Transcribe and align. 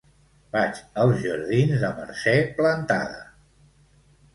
Vaig 0.55 0.79
als 1.03 1.21
jardins 1.27 1.85
de 1.85 1.95
Mercè 2.01 2.37
Plantada. 2.59 3.25